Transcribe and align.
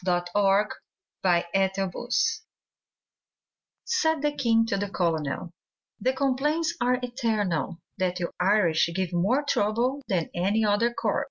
THE 0.03 0.25
IRISH 0.33 1.73
COLONEL 1.75 2.09
Said 3.85 4.23
the 4.23 4.31
king 4.31 4.65
to 4.65 4.75
the 4.75 4.89
colonel, 4.89 5.51
'The 5.99 6.13
complaints 6.13 6.73
are 6.81 6.97
eternal, 7.03 7.77
That 7.99 8.19
you 8.19 8.31
Irish 8.39 8.89
give 8.95 9.13
more 9.13 9.43
trouble 9.43 10.01
Than 10.07 10.31
any 10.33 10.65
other 10.65 10.91
corps. 10.91 11.19